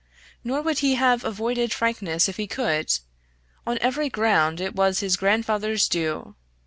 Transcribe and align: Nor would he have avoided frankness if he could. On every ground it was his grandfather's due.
Nor 0.43 0.63
would 0.63 0.79
he 0.79 0.95
have 0.95 1.23
avoided 1.23 1.71
frankness 1.71 2.27
if 2.27 2.37
he 2.37 2.47
could. 2.47 2.91
On 3.67 3.77
every 3.81 4.09
ground 4.09 4.59
it 4.59 4.73
was 4.75 5.01
his 5.01 5.15
grandfather's 5.15 5.87
due. 5.87 6.35